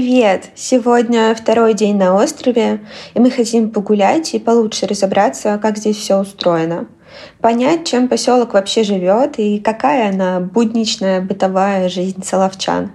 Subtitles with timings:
[0.00, 0.52] Привет!
[0.54, 2.80] Сегодня второй день на острове,
[3.12, 6.88] и мы хотим погулять и получше разобраться, как здесь все устроено.
[7.42, 12.92] Понять, чем поселок вообще живет и какая она будничная бытовая жизнь соловчан.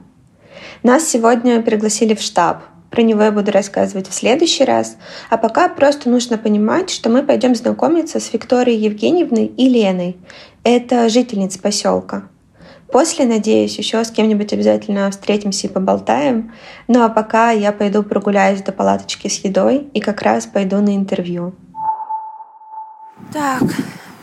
[0.82, 2.63] Нас сегодня пригласили в штаб.
[2.90, 4.98] Про него я буду рассказывать в следующий раз.
[5.30, 10.18] А пока просто нужно понимать, что мы пойдем знакомиться с Викторией Евгеньевной и Леной.
[10.63, 12.30] Это жительницы поселка.
[12.91, 16.53] После, надеюсь, еще с кем-нибудь обязательно встретимся и поболтаем.
[16.88, 20.95] Ну а пока я пойду прогуляюсь до палаточки с едой и как раз пойду на
[20.95, 21.53] интервью.
[23.34, 23.63] Так,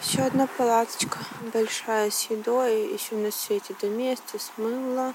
[0.03, 1.19] еще одна палаточка
[1.53, 2.93] большая с едой.
[2.93, 5.12] Еще на свете до места смыла.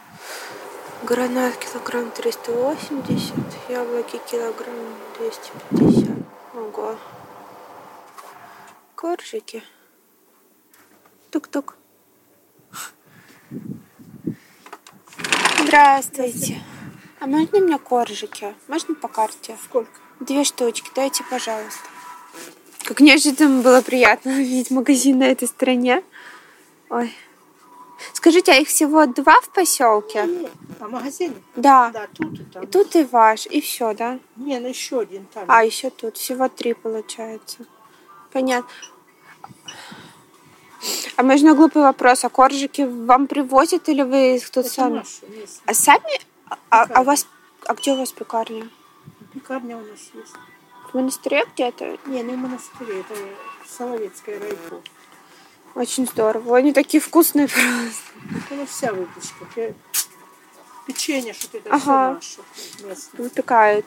[1.04, 3.34] Гранат килограмм 380,
[3.70, 4.76] яблоки килограмм
[5.20, 6.10] 250.
[6.56, 6.96] Ого.
[8.96, 9.64] Коржики.
[11.30, 11.76] Тук-тук.
[15.68, 16.62] Здравствуйте.
[17.20, 18.56] А можно мне коржики?
[18.70, 19.58] Можно по карте?
[19.66, 19.92] Сколько?
[20.22, 21.82] Две штучки, дайте, пожалуйста.
[22.86, 26.06] Как неожиданно было приятно увидеть магазин на этой стороне.
[26.90, 27.14] Ой.
[28.14, 30.24] Скажите, а их всего два в поселке?
[30.26, 30.52] Нет.
[30.80, 31.36] А магазин?
[31.58, 31.92] Да.
[31.94, 32.64] Да, тут и там.
[32.64, 34.20] И тут и ваш, и все, да?
[34.38, 35.44] Не, ну еще один там.
[35.50, 36.16] А, еще тут.
[36.16, 37.66] Всего три получается.
[38.32, 38.70] Понятно.
[41.18, 42.24] А можно глупый вопрос.
[42.24, 44.94] А коржики вам привозят или вы их тут Это сами?
[44.98, 45.22] наши.
[45.66, 46.22] А сами?
[46.50, 47.04] А, а Пекарня.
[47.04, 47.28] вас...
[47.66, 48.70] А где у вас пекарня?
[49.34, 50.34] Пекарня у нас есть.
[50.92, 51.98] В монастыре где-то?
[52.06, 53.16] Не, не в монастыре, это
[53.68, 54.82] Соловецкая райко.
[55.76, 56.56] Очень здорово.
[56.58, 58.54] Они такие вкусные просто.
[58.54, 59.74] Это вся выпечка.
[60.88, 62.20] Пе- Печенье, что это Ага.
[62.22, 63.22] все наше местное.
[63.22, 63.86] Выпекают.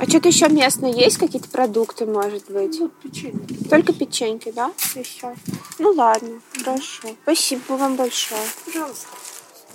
[0.00, 1.18] А что-то еще местное есть?
[1.18, 2.78] Какие-то продукты, может быть?
[2.80, 3.46] Вот печенье.
[3.70, 4.72] Только печеньки, да?
[4.76, 5.34] Все.
[5.78, 7.08] Ну ладно, хорошо.
[7.22, 8.40] Спасибо вам большое.
[8.64, 9.06] Пожалуйста.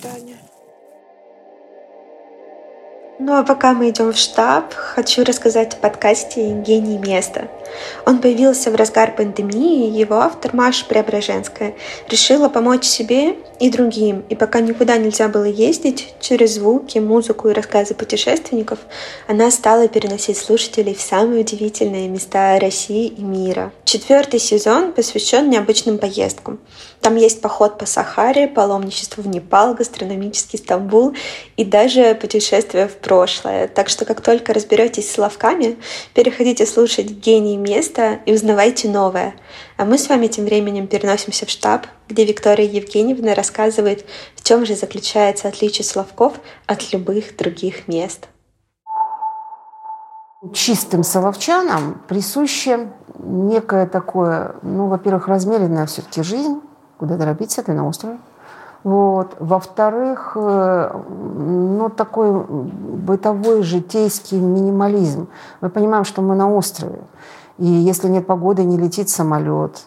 [0.02, 0.50] До свидания.
[3.18, 7.48] Ну а пока мы идем в штаб, хочу рассказать о подкасте «Гений места».
[8.06, 11.74] Он появился в разгар пандемии, и его автор Маша Преображенская
[12.08, 14.24] решила помочь себе и другим.
[14.28, 18.78] И пока никуда нельзя было ездить, через звуки, музыку и рассказы путешественников
[19.26, 23.72] она стала переносить слушателей в самые удивительные места России и мира.
[23.84, 26.60] Четвертый сезон посвящен необычным поездкам.
[27.00, 31.14] Там есть поход по Сахаре, паломничество в Непал, гастрономический Стамбул
[31.56, 33.68] и даже путешествие в прошлое.
[33.68, 35.76] Так что как только разберетесь с словками,
[36.14, 39.34] переходите слушать «Гений места» и узнавайте новое.
[39.76, 44.64] А мы с вами тем временем переносимся в штаб, где Виктория Евгеньевна рассказывает, в чем
[44.64, 46.34] же заключается отличие Словков
[46.66, 48.28] от любых других мест.
[50.52, 56.60] Чистым соловчанам присуще некое такое, ну, во-первых, размеренная все-таки жизнь,
[56.98, 58.18] куда торопиться, ты на острове.
[58.84, 59.36] Вот.
[59.38, 65.28] Во-вторых, э, ну, такой бытовой житейский минимализм.
[65.60, 66.98] Мы понимаем, что мы на острове.
[67.58, 69.84] И если нет погоды, не летит самолет.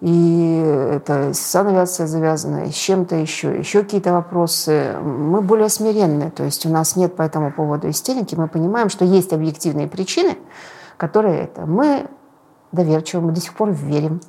[0.00, 4.96] И это санавиация завязана, с чем-то еще, еще какие-то вопросы.
[5.02, 8.34] Мы более смиренные, то есть у нас нет по этому поводу истерики.
[8.34, 10.36] Мы понимаем, что есть объективные причины,
[10.98, 11.64] которые это.
[11.64, 12.06] Мы
[12.72, 14.20] доверчивы, мы до сих пор верим.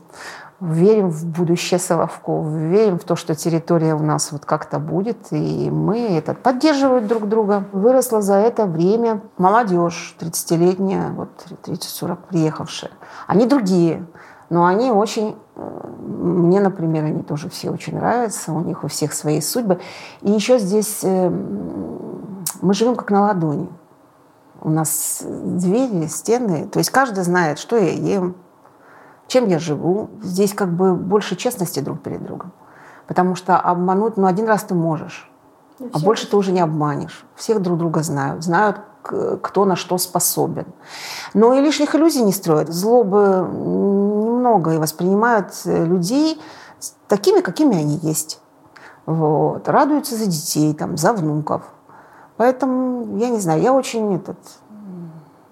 [0.61, 5.69] Верим в будущее Соловков, верим в то, что территория у нас вот как-то будет, и
[5.69, 7.65] мы этот, поддерживают друг друга.
[7.73, 11.29] Выросла за это время молодежь, 30-летняя, вот
[11.65, 12.91] 30-40 приехавшая.
[13.27, 14.05] Они другие,
[14.49, 15.35] но они очень...
[15.55, 19.81] Мне, например, они тоже все очень нравятся, у них у всех свои судьбы.
[20.21, 21.29] И еще здесь э,
[22.61, 23.69] мы живем как на ладони.
[24.61, 28.35] У нас двери, стены, то есть каждый знает, что я ем,
[29.27, 30.09] чем я живу.
[30.21, 32.51] Здесь как бы больше честности друг перед другом.
[33.07, 35.29] Потому что обмануть, ну, один раз ты можешь,
[35.93, 37.25] а больше ты уже не обманешь.
[37.35, 40.65] Всех друг друга знают, знают, кто на что способен.
[41.33, 42.69] Но и лишних иллюзий не строят.
[42.69, 46.41] Злобы немного и воспринимают э, людей
[47.07, 48.41] такими, какими они есть.
[49.05, 49.67] Вот.
[49.67, 51.63] Радуются за детей, там, за внуков.
[52.37, 54.37] Поэтому, я не знаю, я очень этот,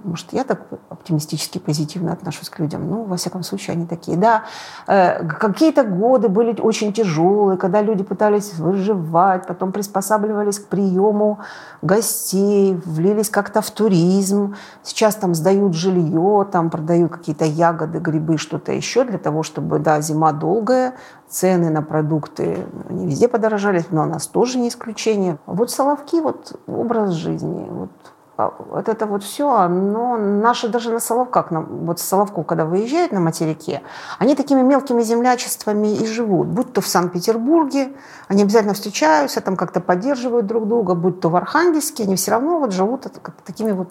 [0.04, 2.90] может, я так оптимистически, позитивно отношусь к людям.
[2.90, 4.18] Ну, во всяком случае, они такие.
[4.18, 4.44] Да,
[4.88, 11.40] э, какие-то годы были очень тяжелые, когда люди пытались выживать, потом приспосабливались к приему
[11.82, 14.56] гостей, влились как-то в туризм.
[14.84, 20.02] Сейчас там сдают жилье, там продают какие-то ягоды, грибы, что-то еще для того, чтобы, да,
[20.02, 20.94] зима долгая,
[21.30, 25.38] цены на продукты не везде подорожали, но у нас тоже не исключение.
[25.46, 27.92] Вот Соловки, вот образ жизни, вот
[28.38, 33.20] вот это вот все, оно, наши даже на Соловках, на, вот Соловку, когда выезжают на
[33.20, 33.84] материке,
[34.18, 36.48] они такими мелкими землячествами и живут.
[36.48, 37.94] Будь то в Санкт-Петербурге,
[38.28, 42.60] они обязательно встречаются, там как-то поддерживают друг друга, будь то в Архангельске, они все равно
[42.60, 43.08] вот живут
[43.46, 43.90] такими вот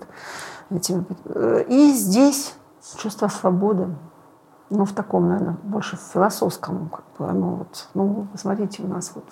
[0.71, 1.05] этими.
[1.69, 2.55] И здесь
[2.97, 3.88] чувство свободы,
[4.71, 9.25] ну, в таком, наверное, больше философском, как бы, оно вот, ну, смотрите, у нас вот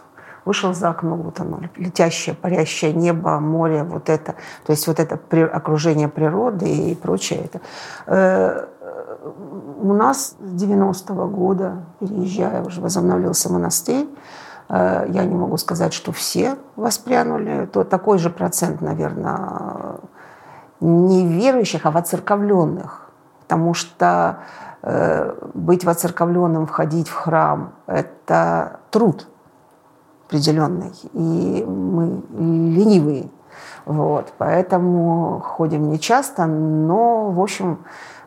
[0.45, 4.35] вышел за окно, вот оно, летящее, парящее небо, море, вот это,
[4.65, 7.45] то есть вот это окружение природы и прочее.
[7.45, 7.61] Это.
[8.07, 8.67] Э,
[9.83, 14.09] у нас с 90-го года, переезжая, уже возобновился монастырь,
[14.69, 19.97] э, я не могу сказать, что все воспрянули, то такой же процент, наверное,
[20.81, 23.11] не верующих, а воцерковленных,
[23.43, 24.39] потому что
[24.83, 29.27] э, быть воцерковленным, входить в храм– это труд–
[30.31, 33.31] определенный, и мы ленивые.
[33.85, 37.79] Вот, поэтому ходим не часто, но, в общем,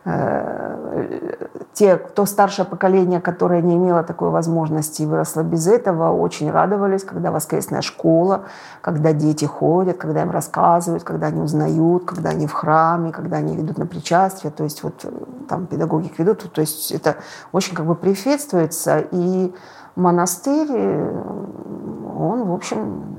[0.03, 1.37] э,
[1.73, 7.03] те, кто старшее поколение, которое не имело такой возможности и выросло без этого, очень радовались,
[7.03, 8.41] когда воскресная школа,
[8.81, 13.55] когда дети ходят, когда им рассказывают, когда они узнают, когда они в храме, когда они
[13.55, 15.05] ведут на причастие, то есть вот
[15.47, 17.15] там педагоги ведут, то есть это
[17.53, 19.53] очень как бы приветствуется, и
[19.95, 23.17] монастырь, он, в общем...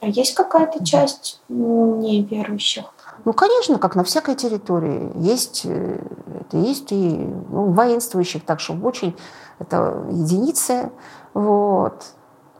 [0.00, 2.84] А есть какая-то часть неверующих?
[3.24, 5.12] Ну, конечно, как на всякой территории.
[5.14, 6.00] Есть, э,
[6.40, 7.18] это есть и
[7.50, 9.16] ну, воинствующих, так что очень
[9.60, 10.90] это единицы,
[11.34, 12.04] вот,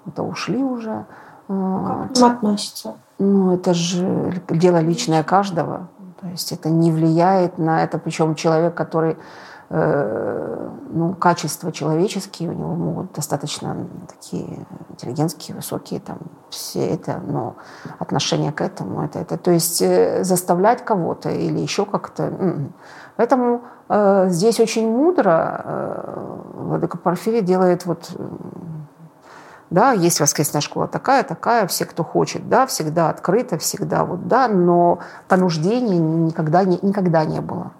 [0.06, 1.04] это ушли уже.
[1.48, 2.94] Как к ним относятся?
[3.18, 5.88] Ну, это же дело личное каждого.
[6.20, 9.16] То есть это не влияет на это, причем человек, который
[9.74, 16.18] ну, качества человеческие у него могут достаточно такие интеллигентские, высокие, там,
[16.50, 17.56] все это, но
[17.98, 22.30] отношение к этому, это, это, то есть э, заставлять кого-то или еще как-то.
[23.16, 28.10] Поэтому э, здесь очень мудро э, Владыка Порфирий делает вот
[29.70, 34.46] да, есть воскресная школа такая, такая, все, кто хочет, да, всегда открыто, всегда вот, да,
[34.46, 34.98] но
[35.28, 37.72] понуждений никогда не, никогда не было.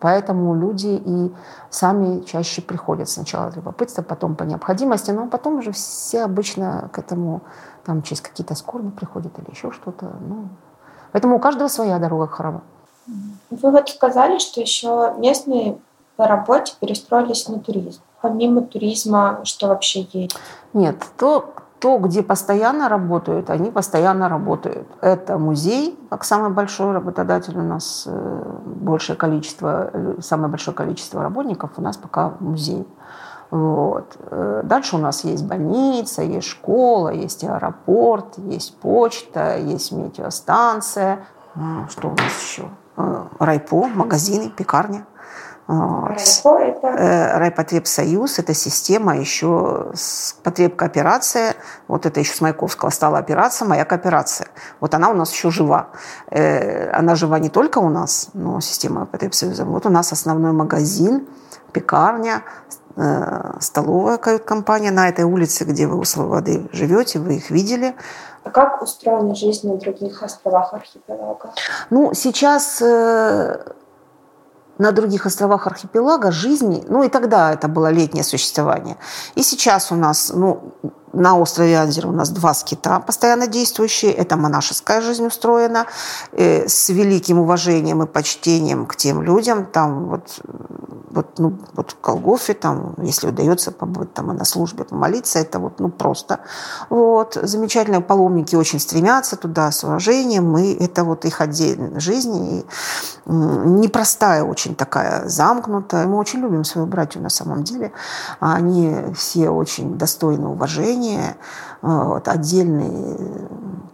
[0.00, 1.32] Поэтому люди и
[1.70, 6.98] сами чаще приходят сначала от любопытства, потом по необходимости, но потом уже все обычно к
[6.98, 7.40] этому
[7.84, 10.10] там через какие-то скорби приходят или еще что-то.
[10.20, 10.48] Ну.
[11.12, 12.62] Поэтому у каждого своя дорога к храму.
[13.50, 15.78] Вы вот сказали, что еще местные
[16.16, 18.00] по работе перестроились на туризм.
[18.20, 20.36] Помимо туризма, что вообще есть?
[20.72, 24.88] Нет, то, то, где постоянно работают, они постоянно работают.
[25.02, 31.22] Это музей, как самый большой работодатель у нас, э, большее количество, э, самое большое количество
[31.22, 32.86] работников у нас пока музей.
[33.50, 34.16] Вот.
[34.30, 41.26] Э, дальше у нас есть больница, есть школа, есть аэропорт, есть почта, есть метеостанция.
[41.88, 42.68] Что у нас еще?
[43.38, 45.06] Райпо, магазины, пекарня.
[45.68, 46.86] Райпо это?
[46.86, 49.92] Э, Райпотребсоюз– это система еще
[50.44, 51.54] потребкооперация.
[51.88, 54.46] Вот это еще с Маяковского стала операция, моя кооперация.
[54.80, 55.88] Вот она у нас еще жива.
[56.30, 59.64] Э, она жива не только у нас, но система Потребсоюза.
[59.64, 61.26] Вот у нас основной магазин,
[61.72, 62.42] пекарня,
[62.96, 67.96] э, столовая кают-компания на этой улице, где вы у Слободы живете, вы их видели.
[68.44, 71.52] А как устроена жизнь на других островах архипелага?
[71.90, 72.80] Ну, сейчас
[74.78, 78.96] на других островах архипелага жизни, ну и тогда это было летнее существование.
[79.34, 80.74] И сейчас у нас, ну,
[81.16, 84.12] на острове Анзер у нас два скита постоянно действующие.
[84.12, 85.86] Это монашеская жизнь устроена
[86.32, 89.64] э, с великим уважением и почтением к тем людям.
[89.64, 90.40] Там вот,
[91.10, 95.58] вот, ну, вот в Колгофе, там, если удается побыть там и на службе, помолиться, это
[95.58, 96.40] вот ну, просто.
[96.90, 97.38] Вот.
[97.42, 100.56] Замечательные паломники очень стремятся туда с уважением.
[100.58, 102.36] И это вот их отдельная жизнь.
[102.36, 102.66] И
[103.26, 106.06] непростая очень такая, замкнутая.
[106.06, 107.92] Мы очень любим свою братью на самом деле.
[108.40, 111.36] Они все очень достойны уважения отношения,
[111.82, 113.16] вот, отдельные,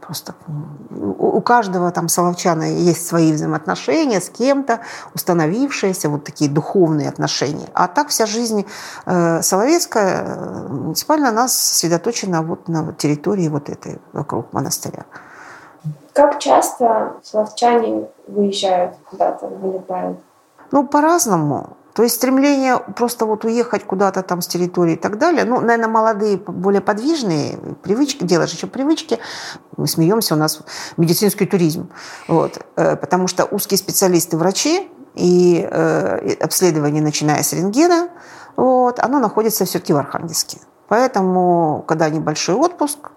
[0.01, 0.35] просто
[0.91, 4.81] у каждого там соловчана есть свои взаимоотношения с кем-то,
[5.15, 7.69] установившиеся, вот такие духовные отношения.
[7.75, 8.67] А так вся жизнь
[9.07, 15.05] э, соловецкая, э, муниципальная, она сосредоточена вот на территории вот этой, вокруг монастыря.
[16.13, 20.19] Как часто соловчане выезжают куда-то, вылетают?
[20.71, 21.77] Ну, по-разному.
[21.95, 25.45] То есть стремление просто вот уехать куда-то там с территории и так далее.
[25.45, 29.19] Ну, наверное, молодые, более подвижные, привычки, делаешь еще привычки.
[29.77, 30.61] Мы смеемся, у нас
[30.97, 31.91] медицинский туризм.
[32.29, 32.59] Вот.
[32.77, 38.09] Э, потому что узкие специалисты врачи и э, обследование, начиная с рентгена,
[38.57, 40.59] вот, оно находится все-таки в Архангельске.
[40.89, 43.13] Поэтому, когда небольшой отпуск,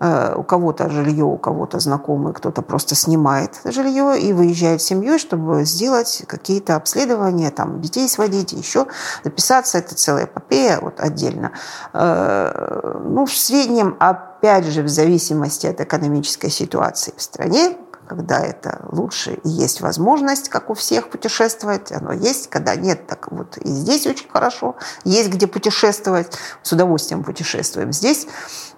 [0.00, 5.64] у кого-то жилье, у кого-то знакомый, кто-то просто снимает жилье и выезжает с семьей, чтобы
[5.64, 8.86] сделать какие-то обследования, там, детей сводить, еще
[9.24, 9.78] записаться.
[9.78, 11.52] Это целая эпопея вот отдельно.
[11.92, 17.76] Э, ну, в среднем, опять же, в зависимости от экономической ситуации в стране,
[18.08, 23.30] когда это лучше и есть возможность, как у всех, путешествовать, оно есть, когда нет, так
[23.30, 28.26] вот и здесь очень хорошо, есть где путешествовать, с удовольствием путешествуем здесь,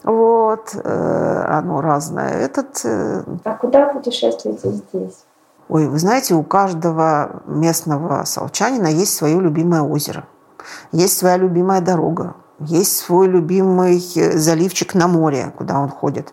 [0.03, 2.33] вот, э, оно разное.
[2.33, 2.81] Этот...
[2.85, 5.25] Э, а куда путешествуете здесь?
[5.69, 10.25] Ой, вы знаете, у каждого местного солчанина есть свое любимое озеро,
[10.91, 16.33] есть своя любимая дорога, есть свой любимый э, заливчик на море, куда он ходит.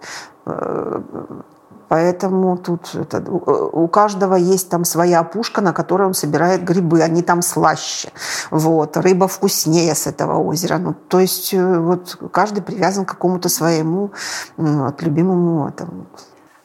[1.90, 7.02] Поэтому тут это, у каждого есть там своя опушка, на которой он собирает грибы.
[7.02, 8.10] Они там слаще.
[8.52, 8.98] Вот.
[8.98, 10.78] Рыба вкуснее с этого озера.
[10.78, 14.12] Ну, то есть э, вот каждый привязан к какому-то своему
[14.58, 15.72] вот, любимому.
[15.72, 16.08] Там.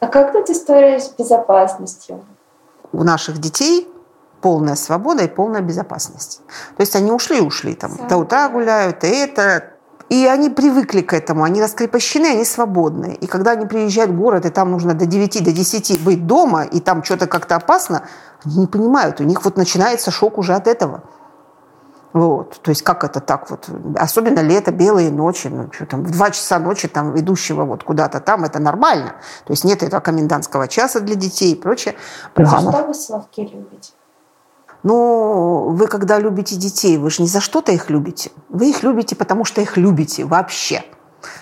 [0.01, 2.25] А как тут история с безопасностью?
[2.93, 3.89] У наших детей
[4.43, 6.43] полная свобода и полная безопасность.
[6.77, 8.09] То есть они ушли, ушли там Сам.
[8.09, 9.72] до утра гуляют, и это,
[10.13, 13.17] и они привыкли к этому, они раскрепощены, они свободны.
[13.23, 16.65] И когда они приезжают в город, и там нужно до 9, до 10 быть дома,
[16.65, 18.03] и там что-то как-то опасно,
[18.45, 21.03] они не понимают, у них вот начинается шок уже от этого.
[22.13, 22.61] Вот.
[22.61, 23.71] То есть как это так вот?
[23.97, 28.21] Особенно лето, белые ночи, ну что там, в 2 часа ночи там идущего вот куда-то
[28.21, 29.15] там, это нормально.
[29.47, 31.95] То есть нет этого комендантского часа для детей и прочее.
[32.35, 33.93] А что вы Славки любите?
[34.83, 38.31] Но вы, когда любите детей, вы же не за что-то их любите.
[38.49, 40.85] Вы их любите, потому что их любите вообще.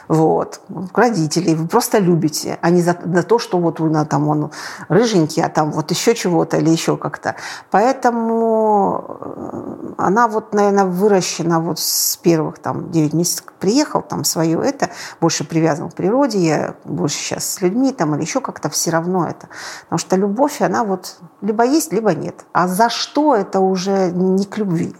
[0.08, 0.60] Вот.
[0.94, 4.50] Родителей вы просто любите, а не за, за то, что вот он, там он
[4.88, 7.36] рыженький, а там вот еще чего-то или еще как-то.
[7.70, 14.60] Поэтому э, она вот, наверное, выращена вот с первых там 9 месяцев, приехал там свое
[14.62, 18.90] это, больше привязан к природе, я больше сейчас с людьми там или еще как-то все
[18.90, 19.48] равно это.
[19.84, 22.44] Потому что любовь, она вот либо есть, либо нет.
[22.52, 24.94] А за что это уже не к любви.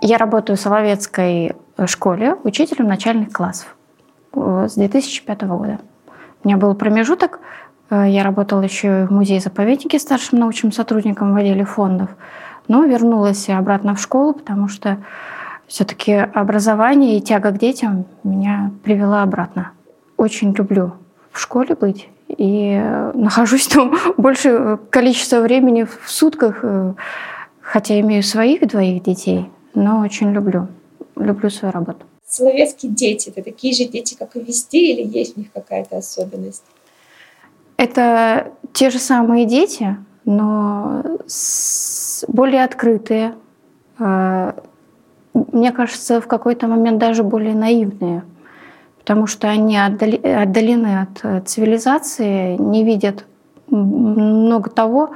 [0.00, 3.74] Я работаю в Соловецкой школе учителем начальных классов
[4.34, 5.78] э, с 2005 года.
[6.42, 7.40] У меня был промежуток,
[7.90, 12.10] э, я работала еще в музее-заповеднике старшим научным сотрудником в отделе фондов,
[12.68, 14.98] но вернулась обратно в школу, потому что
[15.66, 19.72] все-таки образование и тяга к детям меня привела обратно.
[20.16, 20.92] Очень люблю
[21.32, 22.80] в школе быть и
[23.14, 26.94] нахожусь там больше количества времени в сутках, э,
[27.60, 30.68] хотя имею своих двоих детей, но очень люблю.
[31.16, 32.06] Люблю свою работу.
[32.26, 36.64] Соловецкие дети— это такие же дети, как и везде, или есть в них какая-то особенность?
[37.76, 41.04] Это те же самые дети, но
[42.28, 43.34] более открытые.
[43.98, 44.56] А,
[45.32, 48.24] мне кажется, в какой-то момент даже более наивные,
[48.98, 53.26] потому что они отдалены от э, цивилизации, не видят
[53.68, 55.10] много того,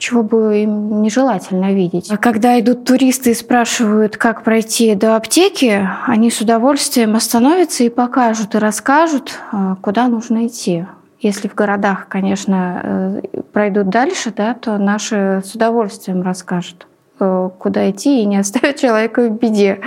[0.00, 2.10] чего бы им нежелательно видеть.
[2.10, 7.90] А когда идут туристы и спрашивают, как пройти до аптеки, они с удовольствием остановятся и
[7.90, 10.86] покажут, и расскажут, а, куда нужно идти.
[11.20, 16.86] Если в городах, конечно, э, пройдут дальше, да, то наши с удовольствием расскажут
[17.20, 19.80] э, куда идти и не оставят человека в беде.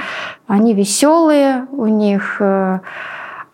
[0.46, 2.79] Они веселые, у них э,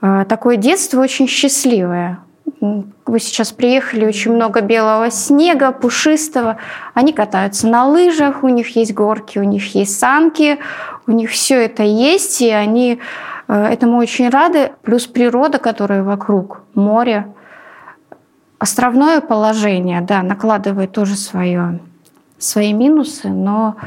[0.01, 2.20] такое детство очень счастливое.
[2.62, 6.58] Вы сейчас приехали, очень много белого снега, пушистого.
[6.94, 10.60] Они катаются на лыжах, у них есть горки, у них есть санки,
[11.08, 13.00] у них все это есть, и они
[13.48, 14.74] э, этому очень рады.
[14.82, 17.28] Плюс природа, которая вокруг, море.
[18.58, 21.80] Островное положение, да, накладывает тоже свое,
[22.38, 23.78] свои минусы, но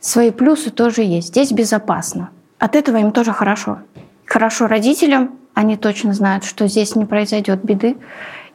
[0.00, 1.28] свои плюсы тоже есть.
[1.28, 2.30] Здесь безопасно.
[2.58, 3.80] От этого им тоже хорошо.
[4.26, 7.96] Хорошо родителям, они точно знают, что здесь не произойдет беды,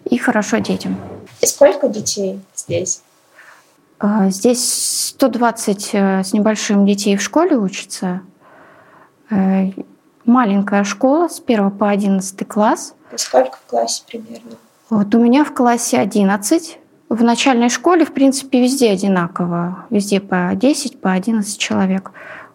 [0.05, 0.97] и хорошо детям.
[1.41, 3.01] И сколько детей здесь?
[3.99, 8.21] А, здесь 120 э, с небольшим детей в школе учатся.
[9.29, 9.71] Э,
[10.25, 12.95] маленькая школа с 1 по 11 класс.
[13.13, 14.51] И сколько в классе примерно?
[14.89, 16.79] Вот у меня в классе 11.
[17.09, 19.85] В начальной школе, в принципе, везде одинаково.
[19.89, 22.11] Везде по 10, по 11 человек.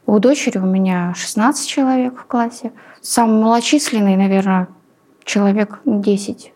[0.06, 2.72] У дочери у меня 16 человек в классе.
[3.04, 4.66] Самый малочисленный, наверное,
[5.24, 6.54] человек 10.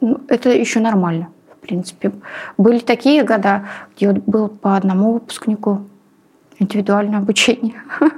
[0.00, 2.12] Ну, это еще нормально, в принципе.
[2.56, 5.82] Были такие года, где вот был по одному выпускнику
[6.58, 7.82] индивидуальное обучение.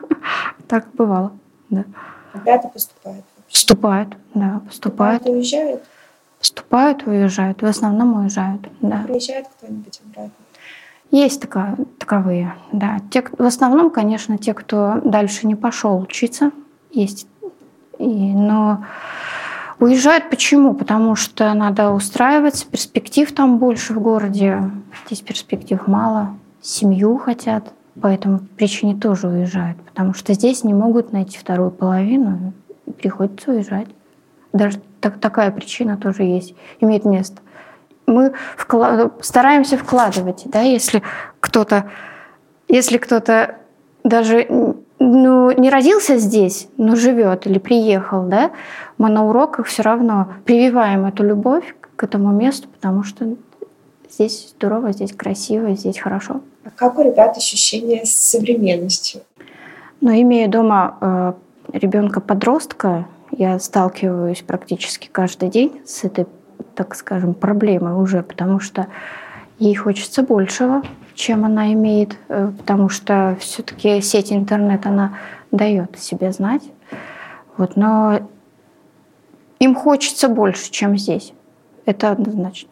[0.68, 1.32] Так бывало,
[1.68, 1.84] да.
[2.32, 3.24] Ребята поступают?
[3.50, 5.22] Поступают, да, поступают.
[5.24, 5.82] Ребята уезжают?
[6.38, 7.60] Поступают, уезжают.
[7.60, 9.02] В основном уезжают, да.
[9.08, 10.30] Приезжает кто-нибудь обратно?
[11.10, 13.00] Есть такая, таковые, да.
[13.10, 16.52] Те, в основном, конечно, те, кто дальше не пошел учиться,
[16.92, 17.26] есть.
[17.98, 18.84] И, но
[19.78, 20.74] уезжают почему?
[20.74, 24.70] Потому что надо устраиваться, перспектив там больше в городе,
[25.06, 31.12] здесь перспектив мало, семью хотят, по этому причине тоже уезжают, потому что здесь не могут
[31.12, 32.52] найти вторую половину,
[32.86, 33.88] и приходится уезжать.
[34.52, 37.40] Даже так, такая причина тоже есть, имеет место
[38.10, 39.12] мы вклад...
[39.24, 41.02] стараемся вкладывать, да, если
[41.40, 41.90] кто-то,
[42.68, 43.56] если кто-то
[44.04, 44.46] даже
[44.98, 48.50] ну, не родился здесь, но живет или приехал, да,
[48.98, 53.36] мы на уроках все равно прививаем эту любовь к этому месту, потому что
[54.10, 56.40] здесь здорово, здесь красиво, здесь хорошо.
[56.64, 59.22] А как у ребят ощущения с современностью?
[60.00, 61.32] Ну, имея дома э,
[61.72, 66.26] ребенка-подростка, я сталкиваюсь практически каждый день с этой
[66.74, 68.86] так скажем, проблемой уже, потому что
[69.58, 70.82] ей хочется большего,
[71.20, 75.14] чем она имеет, э, потому что все-таки сеть интернет, она
[75.50, 76.62] дает себе знать.
[77.56, 78.20] Вот, но
[79.58, 81.32] им хочется больше, чем здесь.
[81.84, 82.70] Это однозначно.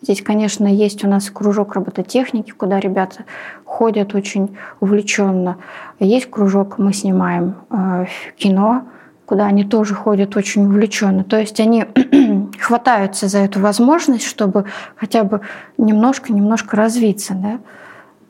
[0.00, 3.24] Здесь, конечно, есть у нас кружок робототехники, куда ребята
[3.64, 5.58] ходят очень увлеченно.
[6.00, 8.84] Есть кружок, мы снимаем э, кино,
[9.26, 11.24] куда они тоже ходят очень увлеченно.
[11.24, 11.86] То есть они
[12.62, 14.66] хватаются за эту возможность, чтобы
[14.96, 15.40] хотя бы
[15.78, 17.34] немножко-немножко развиться.
[17.34, 17.58] Да?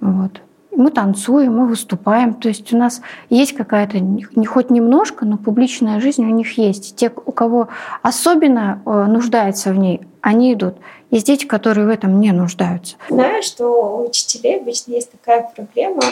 [0.00, 0.40] Вот.
[0.74, 2.34] Мы танцуем, мы выступаем.
[2.34, 6.96] То есть у нас есть какая-то, не хоть немножко, но публичная жизнь у них есть.
[6.96, 7.68] Те, у кого
[8.00, 10.76] особенно э, нуждается в ней, они идут.
[11.10, 12.96] Есть дети, которые в этом не нуждаются.
[13.10, 16.02] Знаю, что у учителей обычно есть такая проблема,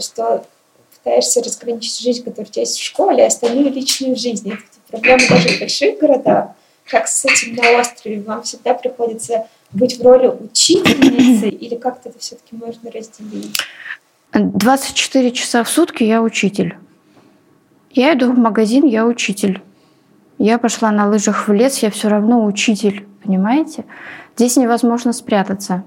[0.00, 0.44] что
[0.98, 4.50] пытаешься разграничить жизнь, которая у тебя есть в школе, и остальную личную жизнь.
[4.50, 6.48] Это проблема даже в больших городах.
[6.92, 8.20] Как с этим на острове?
[8.20, 13.58] Вам всегда приходится быть в роли учительницы или как-то это все-таки можно разделить?
[14.34, 16.76] 24 часа в сутки я учитель.
[17.92, 19.62] Я иду в магазин, я учитель.
[20.36, 23.86] Я пошла на лыжах в лес, я все равно учитель, понимаете?
[24.36, 25.84] Здесь невозможно спрятаться.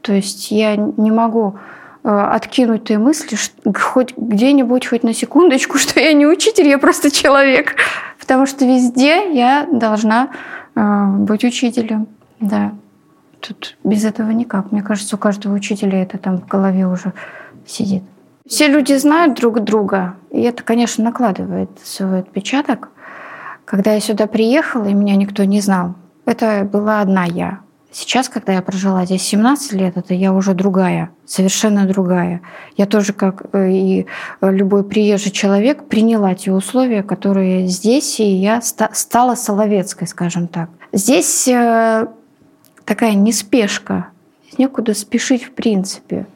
[0.00, 1.60] То есть я не могу
[2.06, 3.38] Э, откинутые мысли,
[3.74, 7.76] хоть где-нибудь, хоть на секундочку, что я не учитель, я просто человек.
[8.24, 10.30] Потому что везде я должна
[10.74, 12.06] э, быть учителем.
[12.40, 12.72] Да.
[13.40, 14.72] Тут без этого никак.
[14.72, 17.12] Мне кажется, у каждого учителя это там в голове уже
[17.66, 18.02] сидит.
[18.46, 22.88] Все люди знают друг друга, и это, конечно, накладывает свой отпечаток.
[23.66, 27.60] Когда я сюда приехала, и меня никто не знал, это была одна я.
[27.94, 32.40] Сейчас, когда я прожила здесь 17 лет, это я уже другая, совершенно другая.
[32.76, 34.06] Я тоже, как э, и
[34.40, 40.70] любой приезжий человек, приняла те условия, которые здесь, и я стала соловецкой, скажем так.
[40.92, 42.08] Здесь э,
[42.84, 44.08] такая неспешка,
[44.58, 46.26] некуда спешить в принципе.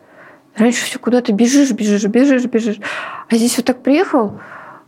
[0.54, 2.78] Раньше все куда-то бежишь, бежишь, бежишь, бежишь.
[3.28, 4.38] А здесь вот так приехал,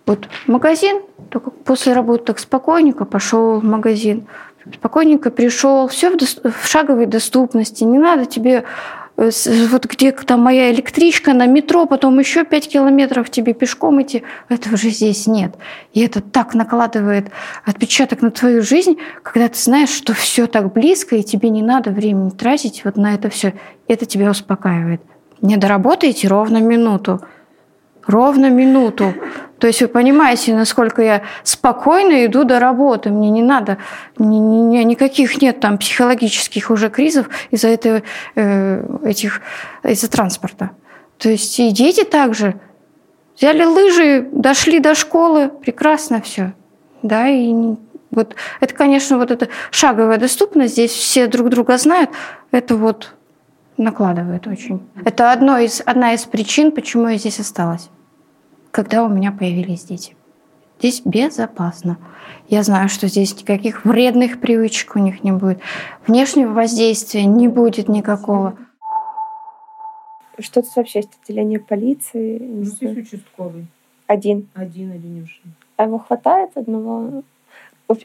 [0.07, 4.29] вот магазин, только после работы так спокойненько пошел в магазин
[4.75, 8.65] спокойненько пришел, все в, в шаговой доступности, не надо тебе
[9.17, 9.31] э,
[9.71, 14.77] вот где там моя электричка на метро, потом еще пять километров тебе пешком идти, этого
[14.77, 15.55] же здесь нет.
[15.93, 17.31] И это так накладывает
[17.65, 21.91] отпечаток на твою жизнь, когда ты знаешь, что все так близко, и тебе не надо
[21.91, 23.55] времени тратить вот на это все.
[23.89, 25.01] Это тебя успокаивает.
[25.41, 27.21] Не доработаете ровно минуту.
[28.07, 29.15] Ровно минуту.
[29.59, 33.11] То есть вы понимаете, насколько я спокойно иду до работы.
[33.11, 33.77] Мне не надо,
[34.19, 38.03] ни, ни, никаких нет там психологических уже кризов из-за этого,
[38.37, 39.43] э, этих,
[39.85, 40.71] из-за транспорта.
[41.19, 42.55] То есть и дети также
[43.37, 46.55] взяли лыжи, дошли до школы, прекрасно все.
[47.03, 47.53] Да, и
[48.11, 52.11] вот это, конечно, вот эта шаговая доступность, здесь все друг друга знают,
[52.51, 53.15] это вот
[53.81, 54.89] накладывает очень.
[55.05, 57.91] Это одно из, одна из причин, почему я здесь осталась
[58.71, 60.17] когда у меня появились дети.
[60.79, 61.99] Здесь безопасно.
[62.49, 65.61] Я знаю, что здесь никаких вредных привычек у них не будет.
[66.07, 68.57] Внешнего воздействия не будет никакого.
[70.39, 72.39] Что тут вообще есть отделение полиции?
[72.39, 73.67] Ну, здесь участковый.
[74.07, 74.49] Один?
[74.55, 75.53] Один, одинешный.
[75.77, 77.23] А его хватает одного?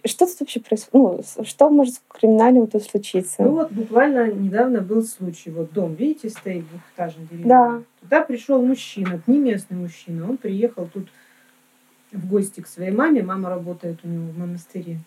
[0.05, 1.25] Что тут вообще происходит?
[1.37, 3.43] Ну, что может криминального тут случиться?
[3.43, 5.51] Ну вот буквально недавно был случай.
[5.51, 7.49] Вот дом, видите, стоит двухэтажный деревянный.
[7.49, 7.83] Да.
[8.01, 10.29] Туда пришел мужчина, не местный мужчина.
[10.29, 11.07] Он приехал тут
[12.11, 13.21] в гости к своей маме.
[13.21, 14.99] Мама работает у него в монастыре.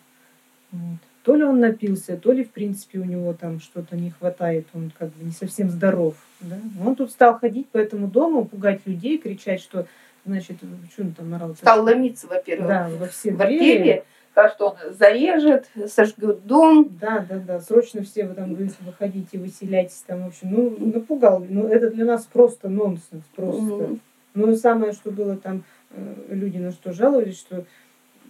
[0.71, 0.99] Вот.
[1.23, 4.91] То ли он напился, то ли, в принципе, у него там что-то не хватает, он
[4.97, 6.15] как бы не совсем здоров.
[6.39, 6.57] Да?
[6.83, 9.85] Он тут стал ходить по этому дому, пугать людей, кричать, что,
[10.25, 10.57] значит,
[10.91, 11.55] что он там орал?
[11.55, 14.03] Стал ломиться, во-первых, да, во все в двери
[14.39, 16.89] скажут, что он зарежет, сожгет дом.
[16.99, 17.59] Да, да, да.
[17.59, 20.23] Срочно все вы там выходите, выселяйтесь там.
[20.23, 21.45] В общем, ну, напугал.
[21.47, 23.23] Ну, это для нас просто нонсенс.
[23.35, 23.61] Просто.
[23.61, 23.99] Mm-hmm.
[24.35, 27.65] Ну, и самое, что было там, э, люди на что жаловались, что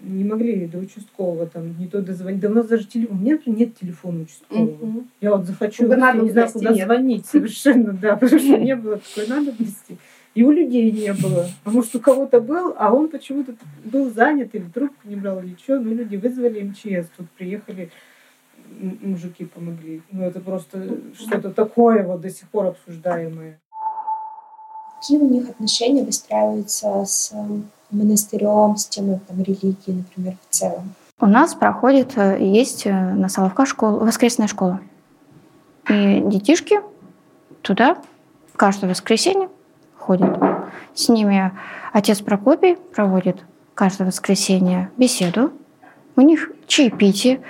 [0.02, 2.40] не могли до участкового там не то дозвонить.
[2.40, 4.72] Да у нас даже телефон, у меня нет телефона участкового.
[4.72, 5.04] Угу.
[5.20, 6.86] Я вот захочу, я не знаю, куда нет.
[6.86, 9.98] звонить совершенно, да, потому что не было такой надобности.
[10.36, 11.48] И у людей не было.
[11.64, 15.56] А может, у кого-то был, а он почему-то был занят или трубку не брал или
[15.62, 15.80] что.
[15.80, 17.92] Ну, люди вызвали МЧС, тут приехали
[18.80, 20.02] мужики помогли.
[20.12, 23.60] Ну, это просто что-то такое вот до сих пор обсуждаемое.
[25.00, 27.34] Какие у них отношения выстраиваются с
[27.90, 30.94] монастырем, с темой там, религии, например, в целом?
[31.20, 34.80] У нас проходит, э, есть э, на Соловках школа, воскресная школа.
[35.90, 36.80] И детишки
[37.62, 37.98] туда
[38.56, 39.50] каждое воскресенье
[40.00, 40.38] ходят.
[40.94, 41.52] С ними
[41.94, 43.38] отец Прокопий проводит
[43.76, 45.52] каждое воскресенье беседу.
[46.16, 47.42] У них чаепитие,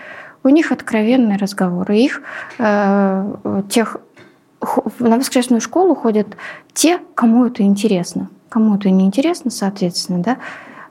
[0.43, 1.97] у них откровенные разговоры.
[1.97, 2.21] Их
[2.57, 3.97] э, тех
[4.99, 6.27] на воскресную школу ходят
[6.73, 10.37] те, кому это интересно кому-то неинтересно, соответственно, да,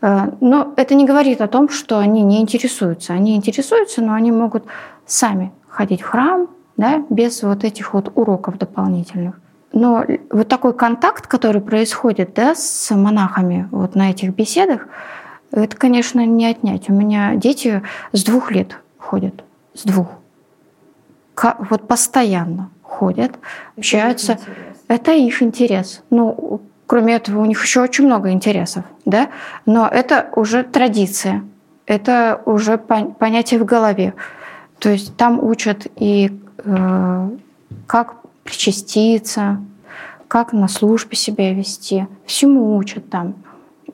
[0.01, 3.13] э, но это не говорит о том, что они не интересуются.
[3.13, 4.65] Они интересуются, но они могут
[5.05, 9.41] сами ходить в храм, да, без вот этих вот уроков дополнительных.
[9.79, 14.89] Но вот такой контакт, который происходит да, с монахами вот на этих беседах,
[15.53, 16.91] это, конечно, не отнять.
[16.91, 20.09] У меня дети с двух лет ходят, с двух.
[21.71, 23.39] Вот постоянно ходят,
[23.77, 24.41] общаются.
[24.89, 26.03] Это их интерес.
[26.11, 29.29] Ну, Кроме этого, у них еще очень много интересов, да?
[29.67, 31.45] Но это уже традиция,
[31.85, 34.15] это уже понятие в голове.
[34.79, 37.29] То есть там учат и э,
[37.87, 38.18] как
[38.49, 39.63] причаститься,
[40.27, 42.07] как на службе себя вести.
[42.25, 43.35] Всему учат там.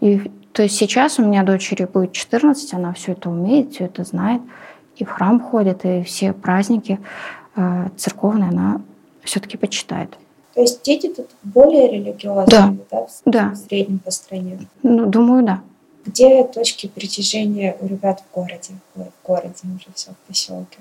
[0.01, 4.05] И, то есть сейчас у меня дочери будет 14, она все это умеет, все это
[4.05, 4.41] знает.
[4.97, 7.01] И в храм ходит, и все праздники
[7.57, 8.81] э, церковные она
[9.25, 10.17] все-таки почитает.
[10.55, 13.55] То есть дети тут более религиозные, да, да, в да.
[13.57, 14.61] среднем по стране?
[14.85, 15.63] Ну, думаю, да.
[16.07, 18.75] Где точки притяжения у ребят в городе?
[18.95, 20.79] Ой, в городе уже все, в поселке.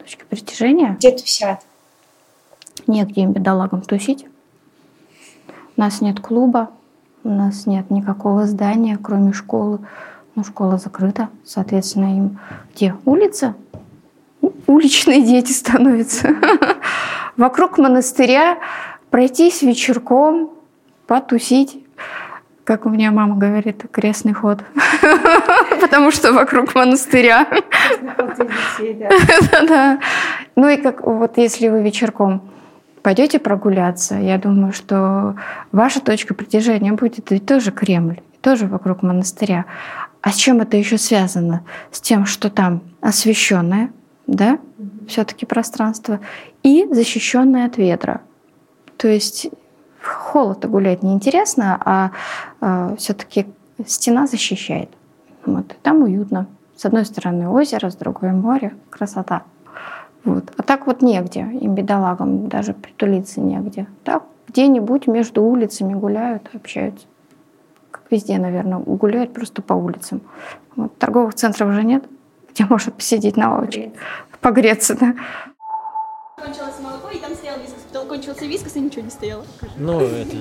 [0.00, 0.96] Точки притяжения?
[0.98, 1.60] Где тусят?
[2.86, 4.26] Негде им, бедолагам, тусить.
[5.76, 6.70] У нас нет клуба,
[7.24, 9.78] у нас нет никакого здания, кроме школы.
[10.34, 12.38] Ну, школа закрыта, соответственно, им
[12.74, 12.94] где?
[13.04, 13.54] Улица?
[14.66, 16.34] Уличные дети становятся.
[17.36, 18.58] Вокруг монастыря
[19.10, 20.50] пройтись вечерком,
[21.06, 21.84] потусить.
[22.64, 24.60] Как у меня мама говорит, крестный ход.
[25.80, 27.46] Потому что вокруг монастыря.
[29.68, 29.98] Да.
[30.56, 32.42] Ну и как вот если вы вечерком
[33.02, 35.36] пойдете прогуляться, я думаю, что
[35.72, 39.66] ваша точка притяжения будет ведь тоже Кремль, тоже вокруг монастыря.
[40.22, 41.62] А с чем это еще связано?
[41.90, 43.90] С тем, что там освященное,
[44.26, 44.58] да,
[45.08, 46.20] все-таки пространство,
[46.62, 48.20] и защищенное от ветра.
[48.96, 49.48] То есть
[50.00, 52.10] в холод гулять неинтересно, а,
[52.60, 53.46] а все-таки
[53.86, 54.90] стена защищает.
[55.44, 55.74] Вот.
[55.82, 56.46] Там уютно.
[56.76, 58.74] С одной стороны озеро, с другой море.
[58.90, 59.42] Красота.
[60.24, 60.44] Вот.
[60.56, 61.40] А так вот негде.
[61.40, 63.86] Им, бедолагам, даже притулиться негде.
[64.04, 67.06] Так где-нибудь между улицами гуляют, общаются.
[67.90, 70.20] Как везде, наверное, гуляют просто по улицам.
[70.76, 70.96] Вот.
[70.98, 72.04] Торговых центров уже нет,
[72.52, 73.92] где можно посидеть на лавочке.
[74.40, 75.14] Погреться, да
[78.10, 79.44] кончился вискос и ничего не стояло.
[79.76, 80.36] Ну, это...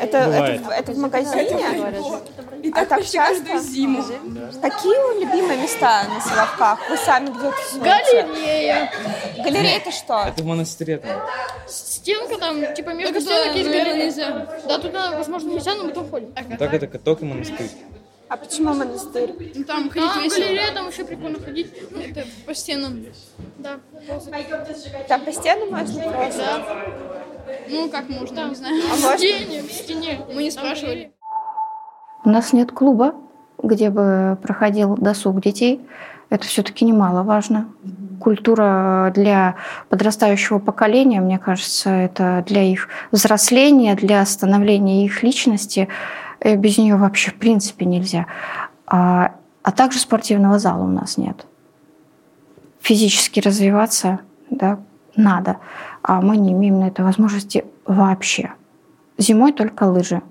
[0.00, 1.42] Это, это, это в магазине?
[2.62, 3.18] И так, а так часто?
[3.18, 4.04] каждую зиму.
[4.60, 6.78] Какие любимые места на Соловках?
[6.88, 8.90] Вы сами где то Галерея.
[9.36, 10.24] Галерея это что?
[10.26, 11.22] Это в монастыре там.
[11.66, 14.46] Стенка там, типа между стенок есть галерея.
[14.66, 16.32] Да, туда, возможно, нельзя, но мы там ходим.
[16.32, 17.70] Так это только монастырь.
[18.28, 19.34] А почему монастырь?
[19.54, 20.44] Ну, там ходить там, весело.
[20.44, 21.72] галерея, там вообще прикольно ходить.
[21.90, 23.06] Ну, это по стенам.
[23.56, 23.80] Да.
[25.08, 26.38] Там по стенам можно просто?
[26.38, 27.17] Да.
[27.68, 28.48] Ну, как можно, там.
[28.50, 28.82] не знаю.
[28.90, 30.20] А в стене, в стене.
[30.34, 31.12] Мы не спрашивали.
[32.24, 33.14] У нас нет клуба,
[33.62, 35.80] где бы проходил досуг детей.
[36.30, 37.68] Это все-таки немаловажно.
[38.20, 39.54] Культура для
[39.88, 45.88] подрастающего поколения, мне кажется, это для их взросления, для становления их личности–
[46.40, 48.26] Э, без нее вообще в принципе нельзя.
[48.86, 49.32] А,
[49.62, 51.46] а также спортивного зала у нас нет.
[52.80, 54.78] Физически развиваться да,
[55.16, 55.58] надо,
[56.02, 58.52] а мы не имеем на это возможности вообще.
[59.18, 60.22] Зимой только лыжи.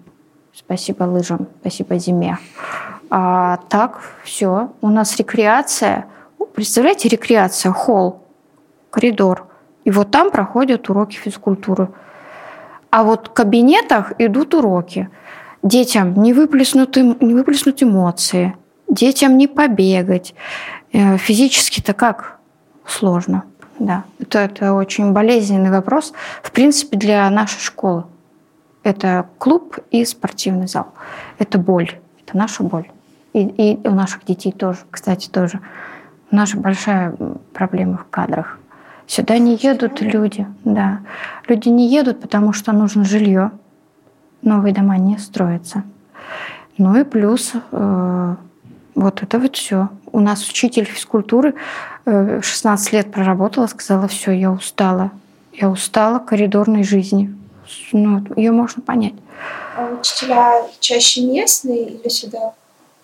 [0.53, 2.38] Спасибо лыжам, спасибо зиме.
[3.10, 4.71] А так все.
[4.82, 6.08] У нас рекреация.
[6.53, 8.23] Представляете, рекреация, холл,
[8.89, 9.47] коридор.
[9.84, 11.89] И вот там проходят уроки физкультуры.
[12.89, 15.10] А вот в кабинетах идут уроки
[15.63, 18.56] детям не выплеснуть, не выплеснуть эмоции,
[18.89, 20.34] детям не побегать.
[20.93, 22.39] Э, физически-то как
[22.86, 23.43] сложно.
[23.79, 26.13] Да, это, это очень болезненный вопрос.
[26.41, 28.05] В принципе, для нашей школы.
[28.83, 30.93] Это клуб и спортивный зал.
[31.39, 31.99] Это боль.
[32.23, 32.89] Это наша боль.
[33.33, 35.59] И, и у наших детей тоже, кстати, тоже.
[36.31, 37.15] Наша большая
[37.53, 38.57] проблема в кадрах.
[39.05, 40.99] Сюда не едут люди, да.
[41.47, 43.51] Люди не едут, потому что нужно жилье.
[44.41, 45.83] Новые дома не строятся.
[46.77, 48.35] Ну и плюс э,
[48.95, 49.89] вот это вот все.
[50.11, 51.55] У нас учитель физкультуры
[52.08, 55.12] 16 э, лет проработала, сказала, все, я устала.
[55.54, 57.36] Я устала коридорной жизни.
[57.91, 59.13] Ну, ее можно понять.
[59.76, 62.54] А учителя чаще местные или сюда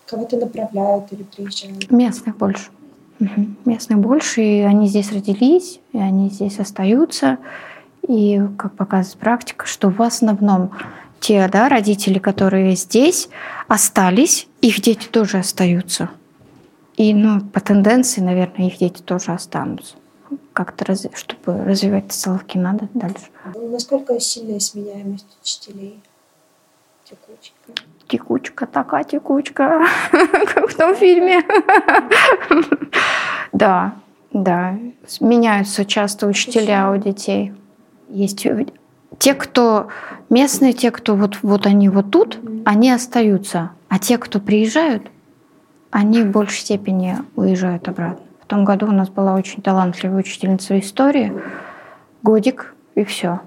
[0.06, 1.90] кого-то направляют или приезжают?
[1.90, 2.70] Местных больше.
[3.20, 3.46] Угу.
[3.66, 7.38] Местных больше, и они здесь родились, и они здесь остаются.
[8.08, 10.70] И, как показывает практика, что в основном
[11.20, 13.28] те да, родители, которые здесь
[13.68, 16.10] остались, их дети тоже остаются.
[16.96, 19.96] И ну, по тенденции, наверное, их дети тоже останутся.
[20.52, 23.26] Как-то, раз, чтобы развивать Соловки, надо дальше.
[23.54, 26.00] Насколько сильная сменяемость учителей?
[27.04, 27.82] Текучка.
[28.08, 31.42] Текучка, такая текучка, как в том фильме.
[33.52, 33.94] Да,
[34.32, 34.76] да.
[35.20, 37.52] Меняются часто учителя у детей.
[38.08, 38.44] Есть
[39.18, 39.88] те, кто
[40.28, 43.70] местные, те, кто вот, вот они вот тут, они остаются.
[43.88, 45.08] А те, кто приезжают,
[45.94, 48.24] они в большей степени уезжают обратно.
[48.42, 51.32] В том году у нас была очень талантливая учительница истории.
[52.24, 53.40] Годик, и все.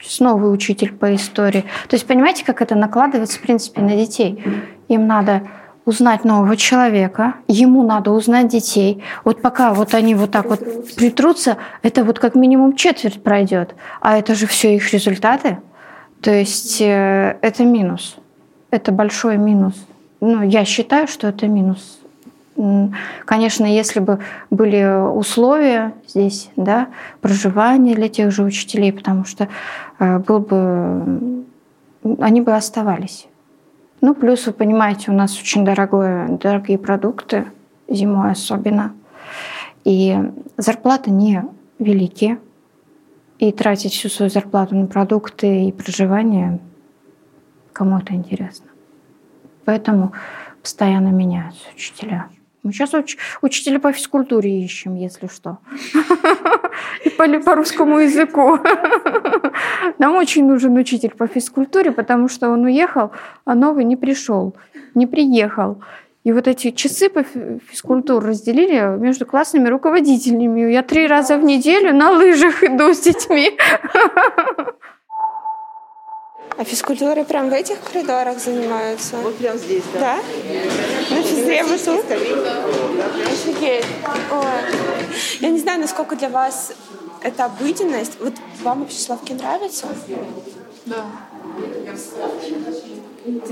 [0.00, 1.64] Сейчас новый учитель по истории.
[1.88, 4.42] То есть понимаете, как это накладывается, в принципе, на детей?
[4.88, 5.42] Им надо
[5.84, 9.04] узнать нового человека, ему надо узнать детей.
[9.22, 10.60] Вот пока вот они вот так вот
[10.96, 13.76] притрутся, это вот как минимум четверть пройдет.
[14.00, 15.58] А это же все их результаты.
[16.20, 18.16] То есть э, это минус.
[18.72, 19.74] Это большой минус.
[20.26, 22.00] Ну, я считаю, что это минус.
[23.26, 24.82] Конечно, если бы были
[25.14, 26.88] условия здесь, да,
[27.20, 29.48] проживания для тех же учителей, потому что
[29.98, 31.44] э, был бы,
[32.20, 33.26] они бы оставались.
[34.00, 37.44] Ну, плюс, вы понимаете, у нас очень дорогое, дорогие продукты,
[37.86, 38.94] зимой особенно.
[39.84, 40.16] И
[40.56, 41.44] зарплаты не
[41.78, 42.38] великие.
[43.38, 46.60] И тратить всю свою зарплату на продукты и проживание
[47.74, 48.73] кому это интересно.
[49.64, 50.12] Поэтому
[50.62, 52.28] постоянно меняются учителя.
[52.62, 55.58] Мы сейчас уч- учителя по физкультуре ищем, если что.
[57.04, 58.58] И по, по русскому языку.
[59.98, 63.12] Нам очень нужен учитель по физкультуре, потому что он уехал,
[63.44, 64.56] а новый не пришел,
[64.94, 65.82] не приехал.
[66.24, 70.72] И вот эти часы по физкультуре разделили между классными руководителями.
[70.72, 73.58] Я три раза в неделю на лыжах иду с детьми.
[76.56, 79.16] А физкультурой прям в этих коридорах занимаются?
[79.16, 80.00] Вот прям здесь, да.
[80.00, 81.16] Да?
[81.16, 82.04] На физре вы тут?
[83.26, 83.84] Офигеть.
[84.30, 84.44] Ой.
[85.40, 86.72] Я не знаю, насколько для вас
[87.22, 88.12] это обыденность.
[88.20, 89.88] Вот вам вообще Славки нравится?
[90.86, 91.06] Да.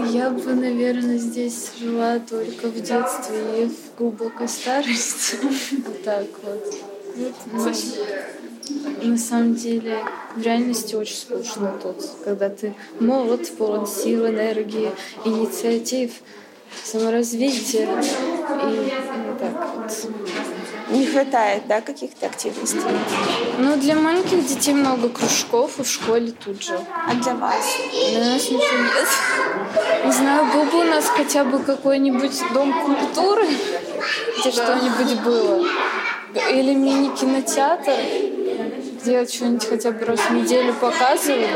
[0.06, 5.38] Я бы, наверное, здесь жила только в детстве и в глубокой старости.
[5.86, 6.74] Вот так вот.
[7.14, 9.98] Ну, на самом деле,
[10.36, 14.92] в реальности очень скучно тут, когда ты молод, полон сил, энергии,
[15.24, 16.12] инициатив,
[16.84, 17.88] саморазвития.
[18.00, 18.92] И
[19.26, 20.08] ну, так вот.
[20.90, 22.80] Не хватает, да, каких-то активностей?
[23.58, 26.78] Ну, для маленьких детей много кружков и в школе тут же.
[27.08, 27.64] А для вас?
[28.10, 29.08] Для нас ничего нет.
[30.04, 33.46] Не знаю, был бы у нас хотя бы какой-нибудь дом культуры,
[34.38, 35.66] где что-нибудь было.
[36.34, 37.92] Или мини-кинотеатр
[39.02, 41.48] где что-нибудь хотя бы раз в неделю показывали.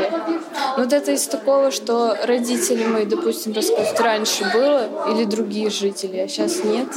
[0.77, 6.27] Вот это из такого, что родители мои, допустим, рассказывают, раньше было, или другие жители, а
[6.27, 6.89] сейчас нет.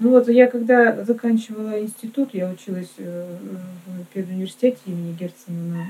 [0.00, 3.36] Ну вот я когда заканчивала институт, я училась э,
[3.86, 5.86] в педуниверситете имени Герцена на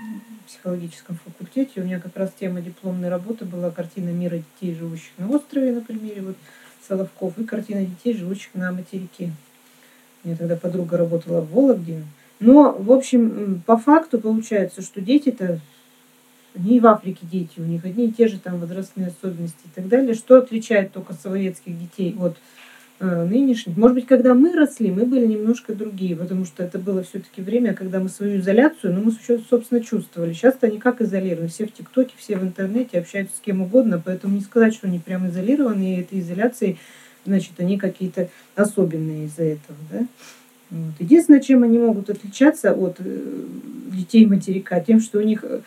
[0.47, 1.81] психологическом факультете.
[1.81, 5.81] У меня как раз тема дипломной работы была картина мира детей, живущих на острове, на
[5.81, 6.37] примере вот
[6.87, 9.33] Соловков, и картина детей, живущих на материке.
[10.23, 12.03] У меня тогда подруга работала в Вологде.
[12.41, 15.61] Но, в общем, по факту получается, что дети-то
[16.55, 19.89] не в Африке дети, у них одни и те же там возрастные особенности и так
[19.89, 20.15] далее.
[20.15, 22.37] Что отличает только советских детей от
[23.01, 23.77] нынешних?
[23.77, 27.75] Может быть, когда мы росли, мы были немножко другие, потому что это было все-таки время,
[27.75, 30.33] когда мы свою изоляцию, ну, мы, собственно, чувствовали.
[30.33, 31.49] Сейчас-то они как изолированы?
[31.49, 34.99] Все в ТикТоке, все в интернете, общаются с кем угодно, поэтому не сказать, что они
[34.99, 36.79] прям изолированы, и этой изоляцией
[37.27, 39.79] значит, они какие-то особенные из-за этого.
[39.91, 40.07] Да?
[40.71, 40.95] Вот.
[40.99, 43.45] Единственное, чем они могут отличаться от э,
[43.93, 45.61] детей материка, тем, что у них э,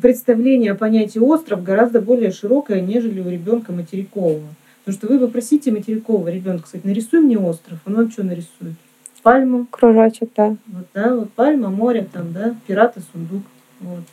[0.00, 4.46] представление о понятии остров гораздо более широкое, нежели у ребенка материкового.
[4.86, 8.76] Потому что вы попросите материкового ребенка, кстати, нарисуй мне остров, он вам что нарисует?
[9.24, 10.56] Пальму, Кружочек, да.
[10.68, 13.42] вот, да, вот пальма, море, там, да, пираты, сундук.
[13.80, 14.04] Вот.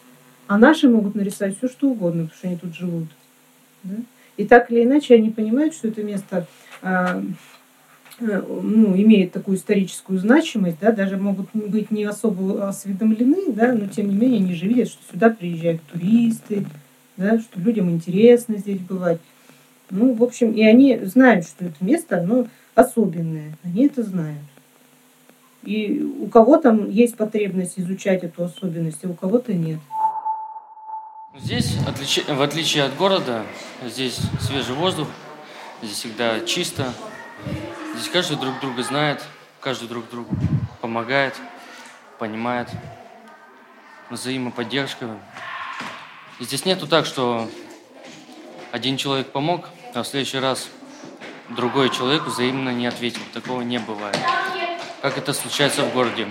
[0.48, 3.08] А наши могут нарисовать все, что угодно, потому что они тут живут.
[3.84, 3.94] да.
[4.36, 6.48] И так или иначе они понимают, что это место
[6.82, 7.22] а,
[8.20, 13.86] э, ну, имеет такую историческую значимость, да, даже могут быть не особо осведомлены, да, но
[13.86, 16.66] тем не менее они же видят, что сюда приезжают туристы,
[17.16, 19.20] да, что людям интересно здесь бывать.
[19.96, 24.42] Ну, в общем, и они знают, что это место, оно особенное, они это знают.
[25.62, 29.80] И у кого-то есть потребность изучать эту особенность, а у кого-то нет.
[31.38, 31.76] Здесь,
[32.28, 33.44] в отличие от города,
[33.86, 35.08] здесь свежий воздух,
[35.84, 36.92] здесь всегда чисто.
[37.94, 39.22] Здесь каждый друг друга знает,
[39.60, 40.36] каждый друг другу
[40.82, 41.36] помогает,
[42.18, 42.68] понимает,
[44.10, 45.20] взаимоподдержка.
[46.40, 47.48] Здесь нету так, что
[48.72, 50.70] один человек помог, а в следующий раз
[51.50, 53.22] другой человек взаимно не ответил.
[53.34, 54.18] Такого не бывает.
[55.02, 56.28] Как это случается в городе.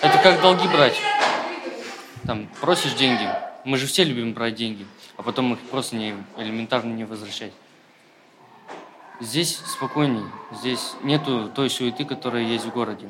[0.00, 0.98] Это как долги брать.
[2.26, 3.28] Там просишь деньги.
[3.64, 7.52] Мы же все любим брать деньги, а потом их просто не, элементарно не возвращать.
[9.20, 13.08] Здесь спокойней, здесь нету той суеты, которая есть в городе.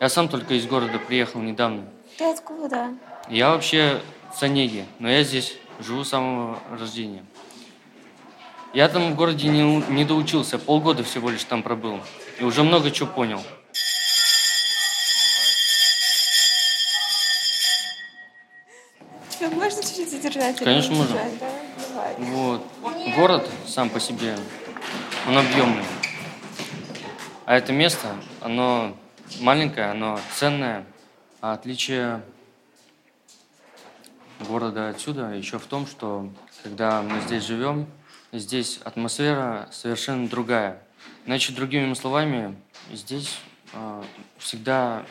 [0.00, 1.84] Я сам только из города приехал недавно.
[2.16, 2.94] Ты откуда?
[3.28, 4.00] Я вообще
[4.34, 7.24] в Онеге, но я здесь живу с самого рождения.
[8.74, 12.00] Я там в городе не, не доучился, полгода всего лишь там пробыл.
[12.38, 13.42] И уже много чего понял.
[19.30, 20.58] Тебя можно чуть-чуть задержать?
[20.58, 21.16] Конечно, не можно.
[21.16, 21.50] задержать, Да?
[21.88, 22.14] Давай.
[22.18, 22.66] Вот.
[23.16, 24.36] Город сам по себе,
[25.26, 25.84] он объемный.
[27.46, 28.94] А это место, оно
[29.40, 30.84] маленькое, оно ценное.
[31.40, 32.20] А отличие
[34.40, 36.28] города отсюда еще в том, что
[36.62, 37.86] когда мы здесь живем,
[38.32, 40.82] здесь атмосфера совершенно другая.
[41.24, 42.56] Значит, другими словами,
[42.92, 43.38] здесь
[43.72, 44.02] э,
[44.38, 45.04] всегда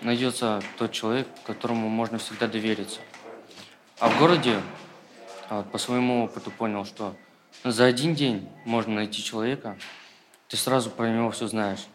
[0.00, 3.00] найдется тот человек, которому можно всегда довериться.
[3.98, 4.60] А в городе
[5.48, 7.14] а вот по своему опыту понял, что
[7.62, 9.76] за один день можно найти человека,
[10.48, 11.86] ты сразу про него все знаешь.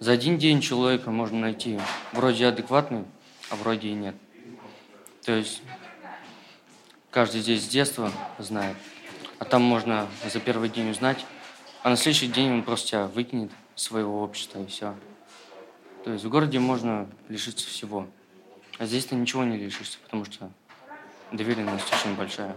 [0.00, 1.78] За один день человека можно найти
[2.12, 3.04] вроде адекватный,
[3.48, 4.16] а вроде и нет.
[5.24, 5.62] То есть
[7.10, 8.76] каждый здесь с детства знает,
[9.44, 11.22] а там можно за первый день узнать,
[11.82, 14.94] а на следующий день он просто тебя выкинет из своего общества и все.
[16.02, 18.06] То есть в городе можно лишиться всего,
[18.78, 20.50] а здесь ты ничего не лишишься, потому что
[21.30, 22.56] доверенность очень большая.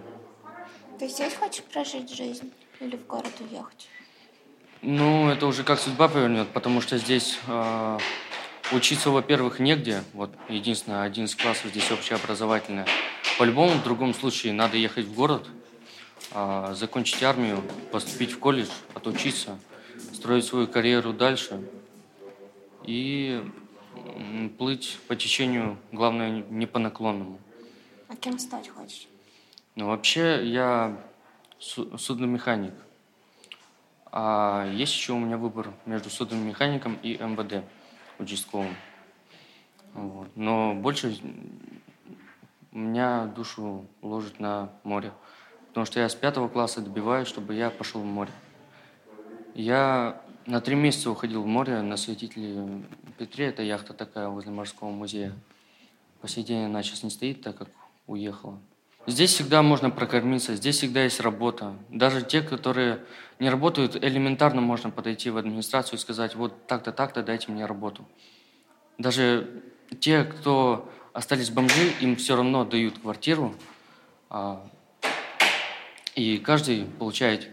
[0.98, 3.90] Ты здесь хочешь прожить жизнь или в город уехать?
[4.82, 8.00] Ну, это уже как судьба повернет, потому что здесь э,
[8.72, 10.04] учиться, во-первых, негде.
[10.14, 12.88] Вот единственное, 11 классов здесь общеобразовательное.
[13.38, 15.50] По-любому, в другом случае, надо ехать в город,
[16.38, 19.58] э, закончить армию, поступить в колледж, отучиться,
[20.14, 21.68] строить свою карьеру дальше
[22.84, 23.44] и
[24.58, 27.40] плыть по течению, главное, не по наклонному.
[28.08, 29.08] А кем стать хочешь?
[29.76, 30.98] Ну, вообще, я
[31.60, 32.74] су- судномеханик.
[34.12, 37.64] А есть еще у меня выбор между судномехаником и МВД
[38.20, 38.76] участковым.
[39.94, 40.30] Вот.
[40.36, 41.18] Но больше
[42.72, 45.12] меня душу ложит на море.
[45.78, 48.32] Потому что я с пятого класса добиваюсь, чтобы я пошел в море.
[49.54, 52.84] Я на три месяца уходил в море на святителе
[53.20, 53.50] Петре.
[53.50, 55.36] Это яхта такая возле морского музея.
[56.20, 57.68] По сей день она сейчас не стоит, так как
[58.08, 58.58] уехала.
[59.06, 61.76] Здесь всегда можно прокормиться, здесь всегда есть работа.
[61.90, 63.06] Даже те, которые
[63.38, 68.04] не работают, элементарно можно подойти в администрацию и сказать, вот так-то, так-то, дайте мне работу.
[68.98, 69.62] Даже
[70.00, 73.54] те, кто остались бомжи, им все равно дают квартиру,
[74.32, 74.68] а,
[76.18, 77.48] и каждый получает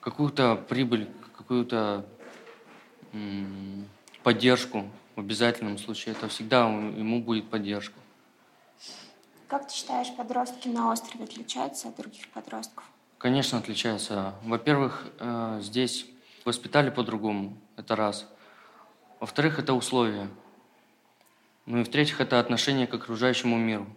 [0.00, 2.06] какую-то прибыль, какую-то
[4.22, 4.88] поддержку.
[5.16, 7.98] В обязательном случае это всегда ему будет поддержка.
[9.48, 12.84] Как ты считаешь, подростки на острове отличаются от других подростков?
[13.16, 14.34] Конечно, отличается.
[14.44, 16.06] Во-первых, э, здесь
[16.44, 18.28] воспитали по-другому, это раз.
[19.18, 20.28] Во-вторых, это условия.
[21.66, 23.88] Ну и в-третьих, это отношение к окружающему миру.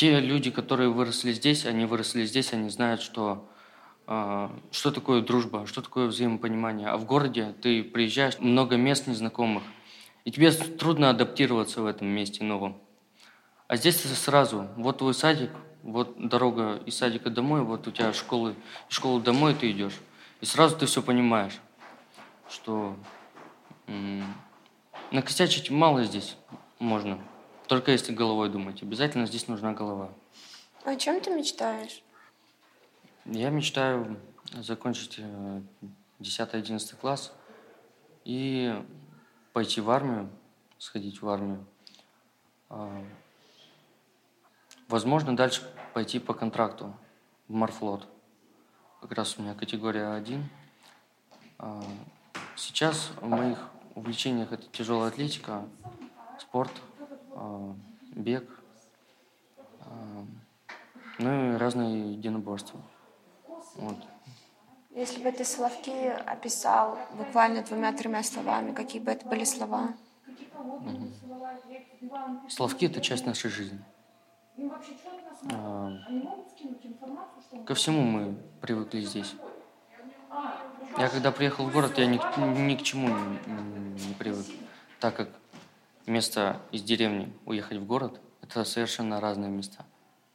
[0.00, 3.46] Те люди, которые выросли здесь, они выросли здесь, они знают, что,
[4.06, 6.88] э, что такое дружба, что такое взаимопонимание.
[6.88, 9.62] А в городе ты приезжаешь, много мест незнакомых,
[10.24, 12.78] и тебе трудно адаптироваться в этом месте новом.
[13.68, 15.50] А здесь ты сразу, вот твой садик,
[15.82, 18.54] вот дорога из садика домой, вот у тебя школы,
[18.88, 20.00] из школы домой ты идешь.
[20.40, 21.60] И сразу ты все понимаешь,
[22.48, 22.96] что
[25.10, 26.38] накосячить мало здесь
[26.78, 27.18] можно.
[27.70, 28.82] Только если головой думать.
[28.82, 30.10] Обязательно здесь нужна голова.
[30.82, 32.02] О чем ты мечтаешь?
[33.24, 34.18] Я мечтаю
[34.54, 35.20] закончить
[36.18, 37.32] 10-11 класс
[38.24, 38.74] и
[39.52, 40.28] пойти в армию,
[40.78, 41.64] сходить в армию.
[42.70, 43.04] А,
[44.88, 45.62] возможно, дальше
[45.94, 46.92] пойти по контракту
[47.46, 48.08] в морфлот.
[49.00, 50.44] Как раз у меня категория 1.
[51.60, 51.84] А,
[52.56, 55.68] сейчас в моих увлечениях это тяжелая атлетика,
[56.40, 56.72] спорт,
[58.14, 58.48] бег,
[61.18, 62.80] ну и разные единоборства.
[63.76, 63.96] Вот.
[64.90, 65.90] Если бы ты Соловки
[66.26, 69.94] описал буквально двумя-тремя словами, какие бы это были слова?
[70.54, 72.48] Угу.
[72.48, 73.80] Соловки– это часть нашей жизни.
[75.52, 75.92] А,
[77.66, 79.34] ко всему мы привыкли здесь.
[80.98, 82.18] Я когда приехал в город, я ни,
[82.60, 84.46] ни к чему не, не привык,
[84.98, 85.28] так как
[86.10, 89.84] место из деревни уехать в город– это совершенно разные места.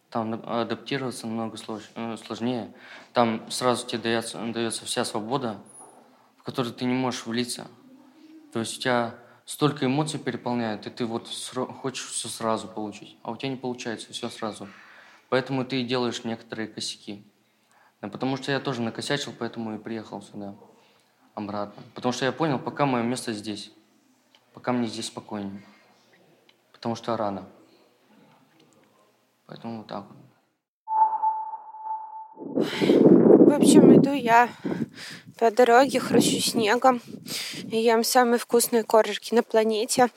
[0.10, 1.58] Там адаптироваться намного
[1.96, 2.74] э, сложнее.
[3.12, 5.60] Там сразу тебе дается, дается вся свобода,
[6.38, 7.68] в которую ты не можешь влиться.
[8.54, 9.16] То есть у тебя
[9.46, 11.28] столько эмоций переполняет, и ты вот
[11.82, 14.70] хочешь все сразу получить, а у тебя не получается все сразу.
[15.30, 17.24] Поэтому ты и делаешь некоторые косяки.
[18.00, 20.56] Потому что я тоже накосячил, поэтому и приехал сюда
[21.34, 21.84] обратно.
[21.94, 23.72] Потому что я понял, пока мое место здесь,
[24.56, 25.62] пока мне здесь спокойнее.
[26.72, 27.46] Потому что рано.
[29.46, 30.06] Поэтому вот так.
[32.36, 34.50] В общем, иду я
[35.38, 37.02] по дороге, хрущу снегом
[37.70, 40.08] и ем самые вкусные коржики на планете.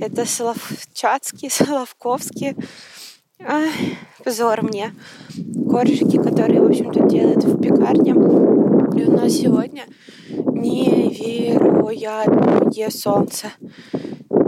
[0.00, 2.56] Это соловчатские, соловковские.
[3.40, 4.94] Ай, позор мне.
[5.70, 8.63] Коржики, которые, в общем-то, делают в пекарне.
[8.96, 9.86] И у нас сегодня
[10.28, 13.52] невероятное солнце.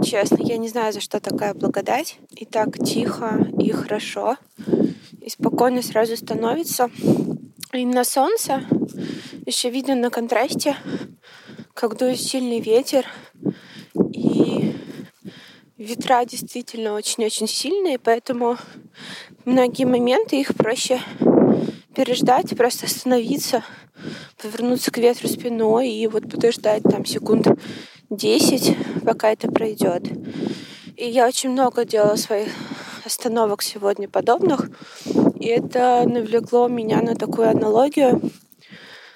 [0.04, 2.18] Честно, я не знаю, за что такая благодать.
[2.30, 4.36] И так тихо, и хорошо,
[5.20, 6.90] и спокойно сразу становится.
[7.72, 8.64] И на солнце
[9.46, 10.76] еще видно на контрасте,
[11.74, 13.06] как дует сильный ветер.
[14.12, 14.74] И
[15.76, 18.56] ветра действительно очень-очень сильные, поэтому
[19.44, 21.00] многие моменты их проще
[21.96, 23.64] переждать, просто остановиться,
[24.40, 27.48] повернуться к ветру спиной и вот подождать там секунд
[28.10, 30.02] 10, пока это пройдет.
[30.96, 32.48] И я очень много делала своих
[33.04, 34.68] остановок сегодня подобных,
[35.40, 38.20] и это навлекло меня на такую аналогию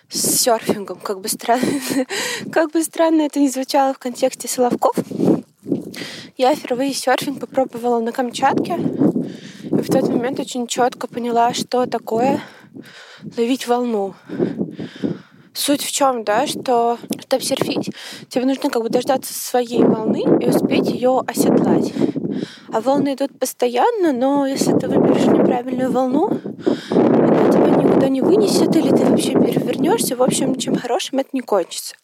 [0.09, 0.99] с серфингом.
[1.01, 1.81] Как бы странно,
[2.53, 4.97] как бы странно это ни звучало в контексте Соловков.
[6.39, 8.77] Я впервые серфинг попробовала на Камчатке,
[9.65, 12.41] и в тот момент очень четко поняла, что такое
[13.37, 14.15] ловить волну.
[15.53, 17.91] Суть в чем, да, что чтобы серфить,
[18.29, 21.93] тебе нужно как бы дождаться своей волны и успеть ее оседлать.
[22.73, 26.41] А волны идут постоянно, но если ты выберешь неправильную волну,
[26.91, 30.17] она тебя никуда не вынесет, или ты вообще перевернешься.
[30.17, 31.97] В общем, чем хорошим это не кончится.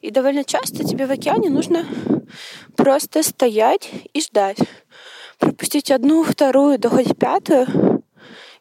[0.00, 1.84] И довольно часто тебе в океане нужно
[2.76, 4.58] просто стоять и ждать.
[5.38, 7.95] Пропустить одну, вторую, да хоть пятую,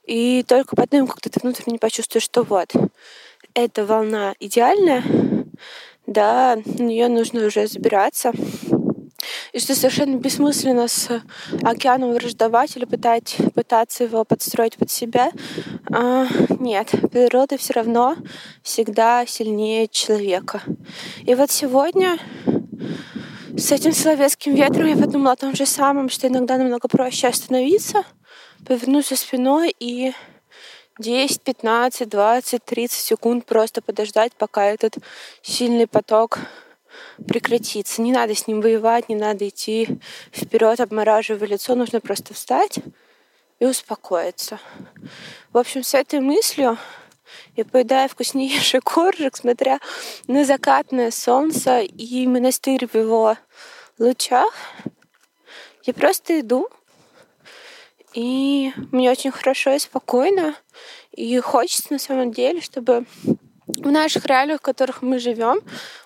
[0.06, 2.72] и только потом как-то ты внутренне почувствуешь, что вот,
[3.54, 5.04] эта волна идеальная,
[6.06, 8.32] да, на нее нужно уже забираться.
[9.54, 11.22] И что совершенно бессмысленно с
[11.64, 15.32] океаном враждовать или пытать, пытаться его подстроить под себя.
[15.92, 16.28] А,
[16.60, 18.18] нет, природа все равно
[18.62, 20.62] всегда сильнее человека.
[21.24, 22.20] И вот сегодня
[23.58, 28.04] с этим соловецким ветром я подумала о том же самом, что иногда намного проще остановиться,
[28.66, 30.14] повернуться спиной и
[31.00, 34.98] 10, 15, 20, 30 секунд просто подождать, пока этот
[35.42, 36.40] сильный поток
[37.28, 38.02] прекратится.
[38.02, 40.00] Не надо с ним воевать, не надо идти
[40.32, 42.80] вперед, обмораживая лицо, нужно просто встать
[43.60, 44.60] и успокоиться.
[45.52, 46.78] В общем, с этой мыслью
[47.56, 49.80] я поедаю вкуснейший коржик, смотря
[50.28, 53.38] на закатное солнце и монастырь в его
[53.98, 54.54] лучах.
[55.84, 56.70] Я просто иду,
[58.16, 60.56] и мне очень хорошо и спокойно.
[61.12, 63.06] И хочется на самом деле, чтобы
[63.68, 65.60] в наших реалиях, в которых мы живем,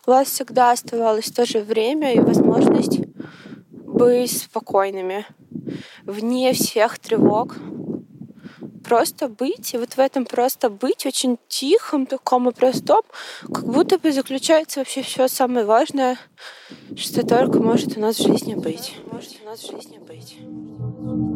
[0.06, 3.00] у вас всегда оставалось то же время и возможность
[3.72, 5.26] быть спокойными,
[6.04, 7.56] вне всех тревог.
[8.84, 13.04] Просто быть, и вот в этом просто быть очень тихом, таком и простом,
[13.42, 16.18] как будто бы заключается вообще все самое важное,
[16.96, 18.96] что только может у нас в жизни быть.
[19.12, 21.29] Может у нас в жизни быть.